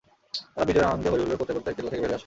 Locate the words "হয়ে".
2.11-2.17